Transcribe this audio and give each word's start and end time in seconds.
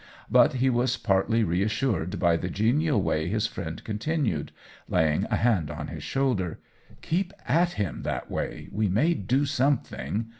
But 0.31 0.53
he 0.53 0.67
was 0.71 0.97
partly 0.97 1.43
reassured 1.43 2.17
by 2.17 2.35
the 2.35 2.49
genial 2.49 2.99
way 3.03 3.29
this 3.29 3.45
friend 3.45 3.83
continued, 3.83 4.51
laying 4.89 5.25
a 5.25 5.35
hand 5.35 5.69
on 5.69 5.89
his 5.89 6.01
shoulder:" 6.01 6.59
Keep 7.03 7.33
at 7.47 7.73
him 7.73 8.01
that 8.01 8.31
way! 8.31 8.67
we 8.71 8.87
may 8.89 9.13
do 9.13 9.45
something. 9.45 10.29